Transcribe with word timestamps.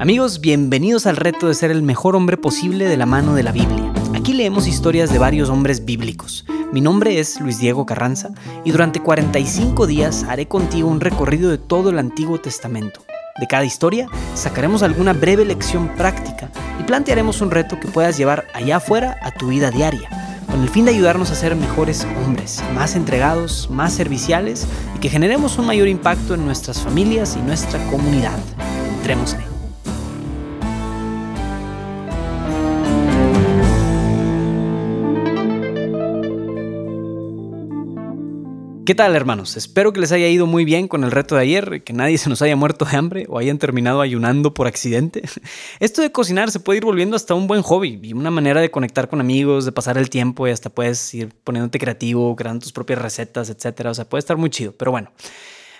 Amigos, 0.00 0.40
bienvenidos 0.40 1.06
al 1.06 1.18
reto 1.18 1.46
de 1.46 1.52
ser 1.52 1.70
el 1.70 1.82
mejor 1.82 2.16
hombre 2.16 2.38
posible 2.38 2.88
de 2.88 2.96
la 2.96 3.04
mano 3.04 3.34
de 3.34 3.42
la 3.42 3.52
Biblia. 3.52 3.92
Aquí 4.14 4.32
leemos 4.32 4.66
historias 4.66 5.12
de 5.12 5.18
varios 5.18 5.50
hombres 5.50 5.84
bíblicos. 5.84 6.46
Mi 6.72 6.80
nombre 6.80 7.20
es 7.20 7.38
Luis 7.38 7.58
Diego 7.58 7.84
Carranza 7.84 8.30
y 8.64 8.70
durante 8.70 9.00
45 9.02 9.86
días 9.86 10.24
haré 10.24 10.48
contigo 10.48 10.88
un 10.88 11.02
recorrido 11.02 11.50
de 11.50 11.58
todo 11.58 11.90
el 11.90 11.98
Antiguo 11.98 12.40
Testamento. 12.40 13.02
De 13.38 13.46
cada 13.46 13.66
historia 13.66 14.06
sacaremos 14.34 14.82
alguna 14.82 15.12
breve 15.12 15.44
lección 15.44 15.88
práctica 15.98 16.50
y 16.80 16.84
plantearemos 16.84 17.42
un 17.42 17.50
reto 17.50 17.78
que 17.78 17.88
puedas 17.88 18.16
llevar 18.16 18.46
allá 18.54 18.76
afuera 18.76 19.18
a 19.20 19.32
tu 19.32 19.48
vida 19.48 19.70
diaria, 19.70 20.08
con 20.50 20.62
el 20.62 20.70
fin 20.70 20.86
de 20.86 20.92
ayudarnos 20.92 21.30
a 21.30 21.34
ser 21.34 21.54
mejores 21.56 22.06
hombres, 22.24 22.64
más 22.74 22.96
entregados, 22.96 23.68
más 23.68 23.92
serviciales 23.92 24.66
y 24.96 25.00
que 25.00 25.10
generemos 25.10 25.58
un 25.58 25.66
mayor 25.66 25.88
impacto 25.88 26.32
en 26.32 26.46
nuestras 26.46 26.80
familias 26.80 27.36
y 27.36 27.42
nuestra 27.42 27.78
comunidad. 27.90 28.38
Entrémosle. 28.96 29.49
¿Qué 38.90 38.96
tal 38.96 39.14
hermanos? 39.14 39.56
Espero 39.56 39.92
que 39.92 40.00
les 40.00 40.10
haya 40.10 40.26
ido 40.26 40.48
muy 40.48 40.64
bien 40.64 40.88
con 40.88 41.04
el 41.04 41.12
reto 41.12 41.36
de 41.36 41.42
ayer, 41.42 41.84
que 41.84 41.92
nadie 41.92 42.18
se 42.18 42.28
nos 42.28 42.42
haya 42.42 42.56
muerto 42.56 42.84
de 42.84 42.96
hambre 42.96 43.24
o 43.28 43.38
hayan 43.38 43.56
terminado 43.56 44.00
ayunando 44.00 44.52
por 44.52 44.66
accidente. 44.66 45.22
Esto 45.78 46.02
de 46.02 46.10
cocinar 46.10 46.50
se 46.50 46.58
puede 46.58 46.78
ir 46.78 46.84
volviendo 46.84 47.14
hasta 47.14 47.34
un 47.34 47.46
buen 47.46 47.62
hobby 47.62 48.00
y 48.02 48.14
una 48.14 48.32
manera 48.32 48.60
de 48.60 48.72
conectar 48.72 49.08
con 49.08 49.20
amigos, 49.20 49.64
de 49.64 49.70
pasar 49.70 49.96
el 49.96 50.10
tiempo 50.10 50.48
y 50.48 50.50
hasta 50.50 50.70
puedes 50.70 51.14
ir 51.14 51.32
poniéndote 51.44 51.78
creativo, 51.78 52.34
creando 52.34 52.64
tus 52.64 52.72
propias 52.72 53.00
recetas, 53.00 53.48
etc. 53.48 53.86
O 53.86 53.94
sea, 53.94 54.08
puede 54.08 54.18
estar 54.18 54.36
muy 54.36 54.50
chido, 54.50 54.72
pero 54.72 54.90
bueno. 54.90 55.12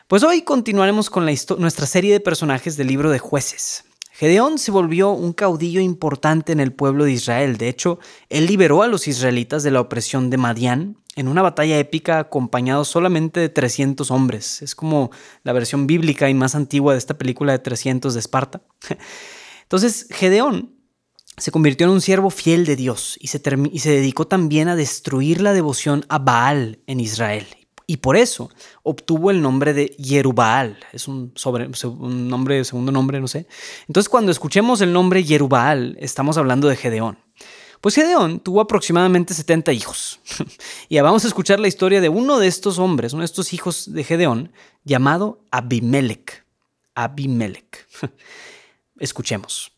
Pues 0.06 0.22
hoy 0.22 0.42
continuaremos 0.42 1.10
con 1.10 1.24
nuestra 1.24 1.86
serie 1.86 2.12
de 2.12 2.20
personajes 2.20 2.76
del 2.76 2.86
libro 2.86 3.10
de 3.10 3.18
jueces. 3.18 3.86
Gedeón 4.20 4.58
se 4.58 4.70
volvió 4.70 5.12
un 5.12 5.32
caudillo 5.32 5.80
importante 5.80 6.52
en 6.52 6.60
el 6.60 6.74
pueblo 6.74 7.04
de 7.04 7.12
Israel. 7.12 7.56
De 7.56 7.70
hecho, 7.70 7.98
él 8.28 8.44
liberó 8.44 8.82
a 8.82 8.86
los 8.86 9.08
israelitas 9.08 9.62
de 9.62 9.70
la 9.70 9.80
opresión 9.80 10.28
de 10.28 10.36
Madián 10.36 10.98
en 11.16 11.26
una 11.26 11.40
batalla 11.40 11.78
épica 11.78 12.18
acompañado 12.18 12.84
solamente 12.84 13.40
de 13.40 13.48
300 13.48 14.10
hombres. 14.10 14.60
Es 14.60 14.74
como 14.74 15.10
la 15.42 15.54
versión 15.54 15.86
bíblica 15.86 16.28
y 16.28 16.34
más 16.34 16.54
antigua 16.54 16.92
de 16.92 16.98
esta 16.98 17.16
película 17.16 17.52
de 17.52 17.60
300 17.60 18.12
de 18.12 18.20
Esparta. 18.20 18.60
Entonces, 19.62 20.06
Gedeón 20.10 20.74
se 21.38 21.50
convirtió 21.50 21.86
en 21.86 21.94
un 21.94 22.02
siervo 22.02 22.28
fiel 22.28 22.66
de 22.66 22.76
Dios 22.76 23.16
y 23.22 23.28
se, 23.28 23.40
y 23.72 23.78
se 23.78 23.90
dedicó 23.90 24.26
también 24.26 24.68
a 24.68 24.76
destruir 24.76 25.40
la 25.40 25.54
devoción 25.54 26.04
a 26.10 26.18
Baal 26.18 26.80
en 26.86 27.00
Israel 27.00 27.46
y 27.90 27.96
por 27.96 28.16
eso 28.16 28.50
obtuvo 28.84 29.32
el 29.32 29.42
nombre 29.42 29.74
de 29.74 29.86
Yerubal. 29.98 30.78
Es 30.92 31.08
un, 31.08 31.32
sobre, 31.34 31.68
un 31.88 32.28
nombre, 32.28 32.64
segundo 32.64 32.92
nombre, 32.92 33.20
no 33.20 33.26
sé. 33.26 33.48
Entonces, 33.88 34.08
cuando 34.08 34.30
escuchemos 34.30 34.80
el 34.80 34.92
nombre 34.92 35.24
Yerubal, 35.24 35.96
estamos 35.98 36.38
hablando 36.38 36.68
de 36.68 36.76
Gedeón. 36.76 37.18
Pues 37.80 37.96
Gedeón 37.96 38.38
tuvo 38.38 38.60
aproximadamente 38.60 39.34
70 39.34 39.72
hijos. 39.72 40.20
y 40.88 41.00
vamos 41.00 41.24
a 41.24 41.26
escuchar 41.26 41.58
la 41.58 41.66
historia 41.66 42.00
de 42.00 42.08
uno 42.08 42.38
de 42.38 42.46
estos 42.46 42.78
hombres, 42.78 43.12
uno 43.12 43.22
de 43.22 43.26
estos 43.26 43.52
hijos 43.52 43.92
de 43.92 44.04
Gedeón, 44.04 44.52
llamado 44.84 45.42
Abimelech. 45.50 46.46
Abimelech. 46.94 47.88
Escuchemos. 49.00 49.72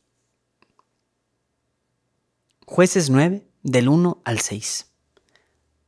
Jueces 2.66 3.08
9, 3.08 3.42
del 3.62 3.88
1 3.88 4.20
al 4.22 4.38
6. 4.38 4.86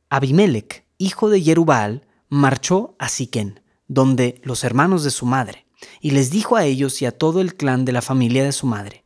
Abimelech, 0.09 0.85
hijo 0.97 1.29
de 1.29 1.43
Yerubal, 1.43 2.01
marchó 2.29 2.95
a 2.99 3.09
Siquén, 3.09 3.61
donde 3.87 4.41
los 4.43 4.63
hermanos 4.63 5.03
de 5.03 5.11
su 5.11 5.25
madre, 5.25 5.67
y 6.01 6.11
les 6.11 6.31
dijo 6.31 6.55
a 6.55 6.65
ellos 6.65 7.01
y 7.01 7.05
a 7.05 7.17
todo 7.17 7.41
el 7.41 7.55
clan 7.55 7.85
de 7.85 7.91
la 7.91 8.01
familia 8.01 8.43
de 8.43 8.51
su 8.51 8.65
madre, 8.65 9.05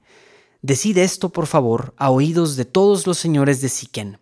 Decid 0.61 0.97
esto, 0.97 1.29
por 1.29 1.47
favor, 1.47 1.93
a 1.97 2.09
oídos 2.09 2.57
de 2.57 2.65
todos 2.65 3.07
los 3.07 3.17
señores 3.17 3.61
de 3.61 3.69
Siquén. 3.69 4.19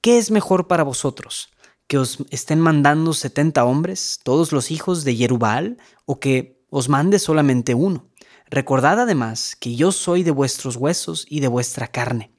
¿Qué 0.00 0.18
es 0.18 0.32
mejor 0.32 0.66
para 0.66 0.82
vosotros? 0.82 1.50
¿Que 1.86 1.96
os 1.96 2.18
estén 2.30 2.60
mandando 2.60 3.12
setenta 3.12 3.64
hombres, 3.64 4.18
todos 4.24 4.50
los 4.50 4.72
hijos 4.72 5.04
de 5.04 5.14
Yerubal, 5.14 5.76
o 6.04 6.18
que 6.18 6.60
os 6.70 6.88
mande 6.88 7.20
solamente 7.20 7.74
uno? 7.74 8.08
Recordad 8.50 8.98
además 8.98 9.54
que 9.54 9.76
yo 9.76 9.92
soy 9.92 10.24
de 10.24 10.32
vuestros 10.32 10.74
huesos 10.74 11.24
y 11.28 11.38
de 11.38 11.48
vuestra 11.48 11.86
carne. 11.86 12.32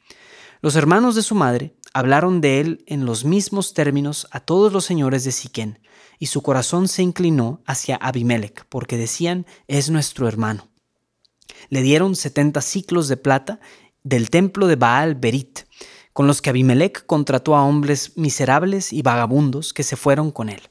Los 0.61 0.75
hermanos 0.75 1.15
de 1.15 1.23
su 1.23 1.33
madre 1.33 1.77
hablaron 1.93 2.41
de 2.41 2.59
él 2.59 2.83
en 2.85 3.05
los 3.05 3.23
mismos 3.23 3.73
términos 3.73 4.27
a 4.31 4.41
todos 4.41 4.73
los 4.73 4.83
señores 4.83 5.23
de 5.23 5.31
Siquén, 5.31 5.79
y 6.19 6.27
su 6.27 6.41
corazón 6.41 6.87
se 6.87 7.03
inclinó 7.03 7.61
hacia 7.65 7.95
Abimelech, 7.95 8.65
porque 8.69 8.97
decían, 8.97 9.45
es 9.67 9.89
nuestro 9.89 10.27
hermano. 10.27 10.69
Le 11.69 11.81
dieron 11.81 12.15
setenta 12.15 12.61
ciclos 12.61 13.07
de 13.07 13.17
plata 13.17 13.59
del 14.03 14.29
templo 14.29 14.67
de 14.67 14.75
Baal 14.75 15.15
Berit, 15.15 15.61
con 16.13 16.27
los 16.27 16.41
que 16.41 16.49
Abimelech 16.49 17.05
contrató 17.05 17.55
a 17.55 17.63
hombres 17.63 18.17
miserables 18.17 18.91
y 18.91 19.01
vagabundos 19.01 19.73
que 19.73 19.83
se 19.83 19.95
fueron 19.95 20.31
con 20.31 20.49
él. 20.49 20.61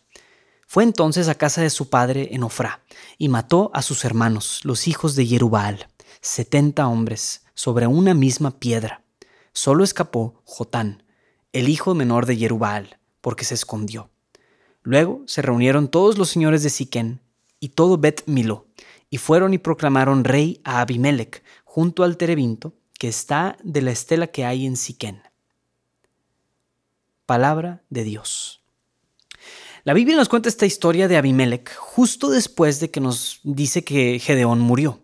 Fue 0.67 0.83
entonces 0.83 1.29
a 1.29 1.37
casa 1.37 1.63
de 1.63 1.71
su 1.71 1.89
padre 1.89 2.31
en 2.33 2.43
Ofrá, 2.43 2.83
y 3.19 3.29
mató 3.29 3.71
a 3.73 3.83
sus 3.83 4.05
hermanos, 4.05 4.61
los 4.65 4.89
hijos 4.89 5.15
de 5.15 5.27
Jerubal, 5.27 5.87
setenta 6.21 6.89
hombres, 6.89 7.45
sobre 7.55 7.87
una 7.87 8.15
misma 8.15 8.59
piedra. 8.59 9.03
Solo 9.53 9.85
escapó 9.85 10.43
Jotán, 10.45 11.05
el 11.53 11.69
hijo 11.69 11.95
menor 11.95 12.27
de 12.27 12.37
Jerubal, 12.37 12.99
porque 13.21 13.45
se 13.45 13.55
escondió. 13.55 14.11
Luego 14.87 15.25
se 15.27 15.43
reunieron 15.43 15.89
todos 15.89 16.17
los 16.17 16.29
señores 16.29 16.63
de 16.63 16.71
Siquén 16.71 17.19
y 17.59 17.71
todo 17.71 17.99
Bet 17.99 18.23
Milo, 18.27 18.69
y 19.11 19.19
fueron 19.19 19.53
y 19.53 19.59
proclamaron 19.59 20.23
rey 20.23 20.61
a 20.63 20.81
Abimelech 20.81 21.43
junto 21.65 22.05
al 22.05 22.17
terebinto 22.17 22.73
que 22.97 23.09
está 23.09 23.57
de 23.65 23.83
la 23.83 23.91
estela 23.91 24.29
que 24.29 24.45
hay 24.45 24.65
en 24.65 24.77
Siquén. 24.77 25.23
Palabra 27.27 27.83
de 27.91 28.05
Dios. 28.05 28.63
La 29.83 29.93
Biblia 29.93 30.15
nos 30.15 30.29
cuenta 30.29 30.49
esta 30.49 30.67
historia 30.67 31.09
de 31.09 31.17
Abimelech 31.17 31.75
justo 31.75 32.31
después 32.31 32.79
de 32.79 32.93
que 32.93 33.01
nos 33.01 33.41
dice 33.43 33.83
que 33.83 34.21
Gedeón 34.21 34.61
murió. 34.61 35.01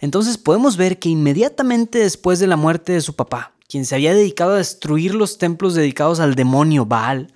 Entonces 0.00 0.36
podemos 0.36 0.76
ver 0.76 0.98
que 0.98 1.08
inmediatamente 1.08 2.00
después 2.00 2.38
de 2.38 2.48
la 2.48 2.56
muerte 2.56 2.92
de 2.92 3.00
su 3.00 3.16
papá, 3.16 3.54
quien 3.66 3.86
se 3.86 3.94
había 3.94 4.12
dedicado 4.12 4.52
a 4.52 4.58
destruir 4.58 5.14
los 5.14 5.38
templos 5.38 5.74
dedicados 5.74 6.20
al 6.20 6.34
demonio 6.34 6.84
Baal, 6.84 7.32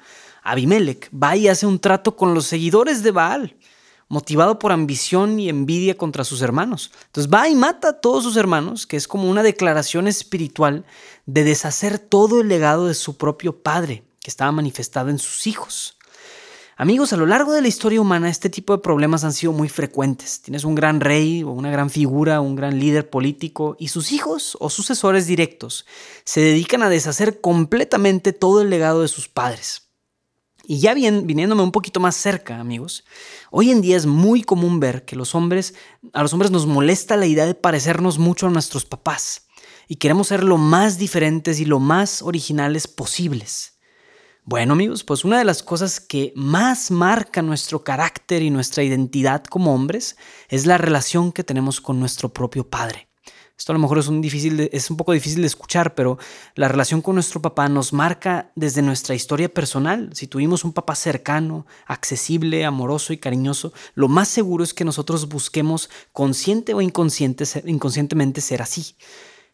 Abimelech 0.47 1.11
va 1.13 1.37
y 1.37 1.49
hace 1.49 1.67
un 1.67 1.79
trato 1.79 2.17
con 2.17 2.35
los 2.35 2.47
seguidores 2.47 3.03
de 3.03 3.11
Baal, 3.11 3.57
motivado 4.09 4.59
por 4.59 4.73
ambición 4.73 5.41
y 5.41 5.49
envidia 5.49 5.97
contra 5.97 6.25
sus 6.25 6.41
hermanos. 6.43 6.93
Entonces 7.07 7.33
va 7.33 7.49
y 7.49 7.57
mata 7.57 7.89
a 7.89 8.01
todos 8.01 8.23
sus 8.23 8.37
hermanos, 8.37 8.87
que 8.87 8.97
es 8.97 9.09
como 9.09 9.29
una 9.29 9.43
declaración 9.43 10.07
espiritual 10.07 10.85
de 11.27 11.45
deshacer 11.45 11.99
todo 11.99 12.41
el 12.41 12.49
legado 12.49 12.87
de 12.87 12.95
su 12.95 13.17
propio 13.17 13.63
padre, 13.63 14.05
que 14.21 14.31
estaba 14.31 14.53
manifestado 14.53 15.11
en 15.11 15.19
sus 15.19 15.47
hijos. 15.47 15.97
Amigos, 16.79 17.15
a 17.15 17.17
lo 17.17 17.25
largo 17.25 17.55
de 17.55 17.63
la 17.63 17.69
historia 17.69 18.03
humana 18.03 18.29
este 18.29 18.51
tipo 18.51 18.77
de 18.77 18.83
problemas 18.83 19.25
han 19.25 19.33
sido 19.33 19.51
muy 19.53 19.71
frecuentes. 19.71 20.43
Tienes 20.43 20.63
un 20.63 20.75
gran 20.75 21.01
rey 21.01 21.43
o 21.43 21.49
una 21.49 21.71
gran 21.71 21.89
figura, 21.89 22.43
un 22.43 22.55
gran 22.55 22.79
líder 22.79 23.09
político 23.09 23.77
y 23.79 23.89
sus 23.89 24.13
hijos 24.13 24.59
o 24.61 24.69
sucesores 24.69 25.27
directos 25.27 25.87
se 26.25 26.43
dedican 26.43 26.83
a 26.83 26.91
deshacer 26.91 27.41
completamente 27.41 28.35
todo 28.35 28.61
el 28.61 28.69
legado 28.69 29.01
de 29.01 29.09
sus 29.09 29.27
padres. 29.27 29.86
Y 30.69 30.81
ya 30.81 30.95
bien, 30.95 31.29
viniéndome 31.29 31.63
un 31.63 31.71
poquito 31.71 32.01
más 32.01 32.17
cerca, 32.17 32.59
amigos, 32.59 33.05
hoy 33.53 33.71
en 33.71 33.81
día 33.81 33.97
es 33.97 34.05
muy 34.05 34.43
común 34.43 34.81
ver 34.81 35.05
que 35.05 35.15
los 35.15 35.37
hombres, 35.37 35.75
a 36.13 36.23
los 36.23 36.33
hombres 36.33 36.51
nos 36.51 36.67
molesta 36.67 37.17
la 37.17 37.27
idea 37.27 37.47
de 37.47 37.55
parecernos 37.55 38.19
mucho 38.19 38.49
a 38.49 38.51
nuestros 38.51 38.85
papás 38.85 39.47
y 39.87 39.97
queremos 39.97 40.27
ser 40.27 40.43
lo 40.43 40.59
más 40.59 40.99
diferentes 40.99 41.61
y 41.61 41.67
lo 41.67 41.79
más 41.79 42.21
originales 42.21 42.89
posibles. 42.89 43.79
Bueno 44.43 44.73
amigos, 44.73 45.05
pues 45.05 45.25
una 45.25 45.39
de 45.39 45.45
las 45.45 45.63
cosas 45.63 46.01
que 46.01 46.33
más 46.35 46.91
marca 46.91 47.43
nuestro 47.43 47.85
carácter 47.85 48.43
y 48.43 48.51
nuestra 48.51 48.83
identidad 48.83 49.45
como 49.45 49.73
hombres 49.73 50.17
es 50.49 50.67
la 50.67 50.79
relación 50.79 51.31
que 51.31 51.45
tenemos 51.45 51.81
con 51.81 52.01
nuestro 52.01 52.33
propio 52.33 52.69
Padre. 52.69 53.09
Esto 53.59 53.73
a 53.73 53.75
lo 53.75 53.79
mejor 53.79 53.99
es 53.99 54.09
un, 54.09 54.21
difícil 54.21 54.69
es 54.71 54.91
un 54.91 54.99
poco 54.99 55.13
difícil 55.13 55.41
de 55.41 55.47
escuchar, 55.47 55.95
pero 55.95 56.19
la 56.55 56.69
relación 56.69 57.01
con 57.01 57.15
nuestro 57.15 57.41
papá 57.41 57.69
nos 57.69 57.93
marca 57.93 58.51
desde 58.55 58.83
nuestra 58.83 59.15
historia 59.15 59.53
personal. 59.53 60.11
Si 60.13 60.27
tuvimos 60.27 60.63
un 60.63 60.75
papá 60.75 60.95
cercano, 60.95 61.67
accesible, 61.87 62.67
amoroso 62.67 63.15
y 63.15 63.19
cariñoso, 63.19 63.73
lo 63.95 64.09
más 64.09 64.29
seguro 64.29 64.63
es 64.63 64.75
que 64.75 64.85
nosotros 64.85 65.29
busquemos 65.29 65.89
consciente 66.13 66.75
o 66.75 66.83
inconsciente, 66.83 67.45
inconscientemente 67.65 68.43
ser 68.43 68.61
así. 68.61 68.95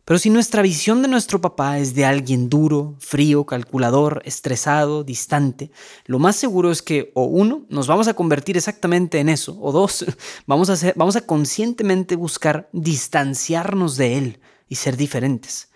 Pero 0.04 0.18
si 0.18 0.30
nuestra 0.30 0.62
visión 0.62 1.00
de 1.00 1.08
nuestro 1.08 1.40
papá 1.40 1.78
es 1.78 1.94
de 1.94 2.04
alguien 2.04 2.48
duro, 2.48 2.96
frío, 2.98 3.46
calculador, 3.46 4.20
estresado, 4.24 5.04
distante, 5.04 5.70
lo 6.06 6.18
más 6.18 6.34
seguro 6.34 6.72
es 6.72 6.82
que 6.82 7.12
o 7.14 7.24
uno, 7.24 7.66
nos 7.68 7.86
vamos 7.86 8.08
a 8.08 8.14
convertir 8.14 8.56
exactamente 8.56 9.20
en 9.20 9.28
eso, 9.28 9.56
o 9.60 9.70
dos, 9.70 10.04
vamos 10.46 10.70
a, 10.70 10.92
vamos 10.96 11.14
a 11.14 11.24
conscientemente 11.26 12.16
buscar 12.16 12.68
distanciarnos 12.72 13.96
de 13.96 14.18
él 14.18 14.40
y 14.68 14.74
ser 14.74 14.96
diferentes. 14.96 15.70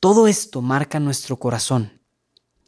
Todo 0.00 0.26
esto 0.26 0.62
marca 0.62 0.98
nuestro 0.98 1.36
corazón. 1.36 1.99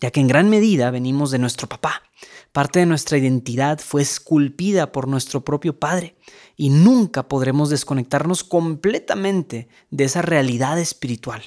Ya 0.03 0.11
que 0.11 0.19
en 0.19 0.27
gran 0.27 0.51
medida 0.51 0.91
venimos 0.91 1.31
de 1.31 1.39
nuestro 1.39 1.69
papá. 1.69 2.03
Parte 2.51 2.81
de 2.81 2.87
nuestra 2.87 3.19
identidad 3.19 3.79
fue 3.79 4.03
esculpida 4.03 4.91
por 4.91 5.07
nuestro 5.07 5.45
propio 5.45 5.79
padre 5.79 6.17
y 6.57 6.71
nunca 6.71 7.29
podremos 7.29 7.71
desconectarnos 7.71 8.43
completamente 8.43 9.69
de 9.91 10.03
esa 10.03 10.21
realidad 10.21 10.81
espiritual. 10.81 11.43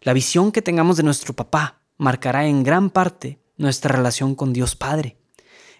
La 0.00 0.12
visión 0.12 0.50
que 0.50 0.60
tengamos 0.60 0.96
de 0.96 1.04
nuestro 1.04 1.34
papá 1.34 1.80
marcará 1.98 2.48
en 2.48 2.64
gran 2.64 2.90
parte 2.90 3.38
nuestra 3.56 3.94
relación 3.94 4.34
con 4.34 4.52
Dios 4.52 4.74
Padre. 4.74 5.16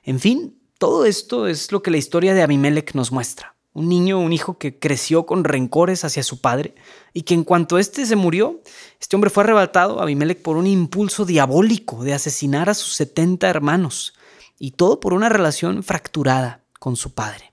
En 0.04 0.20
fin, 0.20 0.56
todo 0.78 1.04
esto 1.04 1.48
es 1.48 1.72
lo 1.72 1.82
que 1.82 1.90
la 1.90 1.96
historia 1.96 2.32
de 2.32 2.42
Abimelech 2.42 2.94
nos 2.94 3.10
muestra. 3.10 3.56
Un 3.78 3.88
niño, 3.88 4.18
un 4.18 4.32
hijo 4.32 4.58
que 4.58 4.76
creció 4.76 5.24
con 5.24 5.44
rencores 5.44 6.04
hacia 6.04 6.24
su 6.24 6.40
padre 6.40 6.74
y 7.12 7.22
que 7.22 7.34
en 7.34 7.44
cuanto 7.44 7.78
éste 7.78 8.04
se 8.06 8.16
murió, 8.16 8.60
este 9.00 9.14
hombre 9.14 9.30
fue 9.30 9.44
arrebatado 9.44 10.00
a 10.00 10.02
Abimelech 10.02 10.42
por 10.42 10.56
un 10.56 10.66
impulso 10.66 11.24
diabólico 11.24 12.02
de 12.02 12.12
asesinar 12.12 12.68
a 12.68 12.74
sus 12.74 12.94
70 12.94 13.48
hermanos 13.48 14.14
y 14.58 14.72
todo 14.72 14.98
por 14.98 15.14
una 15.14 15.28
relación 15.28 15.84
fracturada 15.84 16.64
con 16.80 16.96
su 16.96 17.14
padre. 17.14 17.52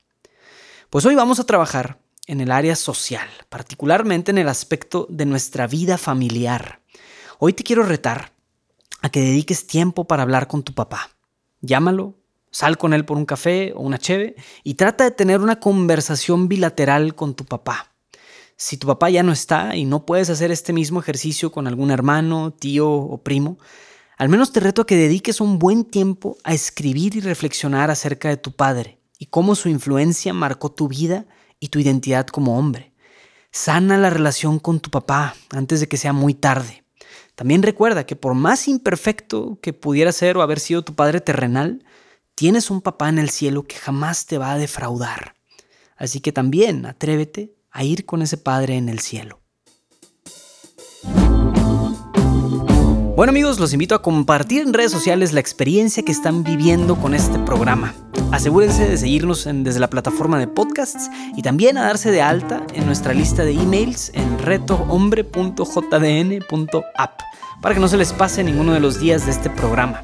Pues 0.89 1.05
hoy 1.05 1.13
vamos 1.13 1.39
a 1.39 1.45
trabajar 1.45 1.99
en 2.25 2.41
el 2.41 2.49
área 2.49 2.75
social, 2.75 3.27
particularmente 3.49 4.31
en 4.31 4.39
el 4.39 4.49
aspecto 4.49 5.05
de 5.11 5.27
nuestra 5.27 5.67
vida 5.67 5.99
familiar. 5.99 6.81
Hoy 7.37 7.53
te 7.53 7.63
quiero 7.63 7.83
retar 7.83 8.33
a 9.03 9.09
que 9.09 9.21
dediques 9.21 9.67
tiempo 9.67 10.05
para 10.05 10.23
hablar 10.23 10.47
con 10.47 10.63
tu 10.63 10.73
papá. 10.73 11.11
Llámalo, 11.61 12.15
Sal 12.55 12.77
con 12.77 12.93
él 12.93 13.03
por 13.03 13.17
un 13.17 13.25
café 13.25 13.73
o 13.75 13.81
una 13.81 13.97
cheve 13.97 14.37
y 14.63 14.75
trata 14.75 15.03
de 15.03 15.11
tener 15.11 15.41
una 15.41 15.59
conversación 15.59 16.47
bilateral 16.47 17.13
con 17.13 17.35
tu 17.35 17.43
papá. 17.43 17.91
Si 18.55 18.77
tu 18.77 18.87
papá 18.87 19.09
ya 19.09 19.23
no 19.23 19.33
está 19.33 19.75
y 19.75 19.83
no 19.83 20.05
puedes 20.05 20.29
hacer 20.29 20.51
este 20.51 20.71
mismo 20.71 21.01
ejercicio 21.01 21.51
con 21.51 21.67
algún 21.67 21.91
hermano, 21.91 22.53
tío 22.53 22.89
o 22.89 23.21
primo, 23.21 23.57
al 24.17 24.29
menos 24.29 24.53
te 24.53 24.61
reto 24.61 24.83
a 24.83 24.87
que 24.87 24.95
dediques 24.95 25.41
un 25.41 25.59
buen 25.59 25.83
tiempo 25.83 26.37
a 26.45 26.53
escribir 26.53 27.17
y 27.17 27.19
reflexionar 27.19 27.91
acerca 27.91 28.29
de 28.29 28.37
tu 28.37 28.53
padre 28.53 29.01
y 29.19 29.25
cómo 29.25 29.55
su 29.55 29.67
influencia 29.67 30.31
marcó 30.33 30.71
tu 30.71 30.87
vida 30.87 31.25
y 31.59 31.67
tu 31.67 31.79
identidad 31.79 32.25
como 32.25 32.57
hombre. 32.57 32.93
Sana 33.51 33.97
la 33.97 34.09
relación 34.09 34.59
con 34.59 34.79
tu 34.79 34.89
papá 34.89 35.35
antes 35.49 35.81
de 35.81 35.89
que 35.89 35.97
sea 35.97 36.13
muy 36.13 36.33
tarde. 36.33 36.85
También 37.35 37.63
recuerda 37.63 38.05
que 38.05 38.15
por 38.15 38.33
más 38.33 38.69
imperfecto 38.69 39.59
que 39.61 39.73
pudiera 39.73 40.13
ser 40.13 40.37
o 40.37 40.41
haber 40.41 40.61
sido 40.61 40.85
tu 40.85 40.95
padre 40.95 41.19
terrenal, 41.19 41.83
Tienes 42.35 42.69
un 42.69 42.81
papá 42.81 43.07
en 43.07 43.17
el 43.17 43.29
cielo 43.29 43.63
que 43.63 43.77
jamás 43.77 44.25
te 44.25 44.37
va 44.37 44.51
a 44.51 44.57
defraudar. 44.57 45.35
Así 45.95 46.19
que 46.19 46.33
también 46.33 46.85
atrévete 46.85 47.55
a 47.71 47.85
ir 47.85 48.05
con 48.05 48.21
ese 48.21 48.35
Padre 48.35 48.75
en 48.75 48.89
el 48.89 48.99
cielo. 48.99 49.39
Bueno 53.15 53.29
amigos, 53.29 53.57
los 53.57 53.71
invito 53.71 53.95
a 53.95 54.01
compartir 54.01 54.63
en 54.63 54.73
redes 54.73 54.91
sociales 54.91 55.31
la 55.31 55.39
experiencia 55.39 56.03
que 56.03 56.11
están 56.11 56.43
viviendo 56.43 56.97
con 56.97 57.13
este 57.13 57.39
programa. 57.39 57.95
Asegúrense 58.33 58.85
de 58.85 58.97
seguirnos 58.97 59.47
desde 59.49 59.79
la 59.79 59.89
plataforma 59.89 60.37
de 60.37 60.49
podcasts 60.49 61.09
y 61.37 61.41
también 61.41 61.77
a 61.77 61.83
darse 61.83 62.11
de 62.11 62.21
alta 62.21 62.67
en 62.73 62.85
nuestra 62.85 63.13
lista 63.13 63.45
de 63.45 63.53
emails 63.53 64.11
en 64.13 64.39
retohombre.jdn.app 64.39 67.21
para 67.61 67.73
que 67.73 67.79
no 67.79 67.87
se 67.87 67.95
les 67.95 68.11
pase 68.11 68.43
ninguno 68.43 68.73
de 68.73 68.81
los 68.81 68.99
días 68.99 69.25
de 69.25 69.31
este 69.31 69.49
programa. 69.49 70.03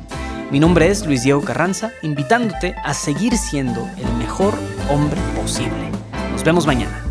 Mi 0.51 0.59
nombre 0.59 0.89
es 0.89 1.06
Luis 1.06 1.24
Diego 1.24 1.42
Carranza, 1.42 1.94
invitándote 2.01 2.75
a 2.83 2.94
seguir 2.94 3.38
siendo 3.38 3.89
el 3.98 4.13
mejor 4.18 4.53
hombre 4.89 5.21
posible. 5.33 5.89
Nos 6.33 6.44
vemos 6.44 6.68
mañana. 6.68 7.11